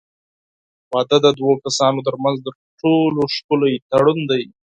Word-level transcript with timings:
واده 0.91 1.17
د 1.25 1.27
دوو 1.37 1.53
کسانو 1.65 1.99
ترمنځ 2.07 2.37
تر 2.45 2.53
ټولو 2.81 3.21
ښکلی 3.35 3.73
تړون 3.91 4.19
دی. 4.31 4.43